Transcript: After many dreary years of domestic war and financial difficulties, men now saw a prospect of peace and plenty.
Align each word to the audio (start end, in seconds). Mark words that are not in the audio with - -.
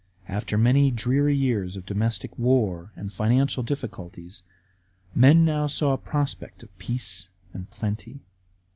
After 0.27 0.57
many 0.57 0.89
dreary 0.89 1.35
years 1.35 1.77
of 1.77 1.85
domestic 1.85 2.35
war 2.35 2.91
and 2.95 3.13
financial 3.13 3.61
difficulties, 3.61 4.41
men 5.13 5.45
now 5.45 5.67
saw 5.67 5.93
a 5.93 5.97
prospect 5.99 6.63
of 6.63 6.75
peace 6.79 7.29
and 7.53 7.69
plenty. 7.69 8.21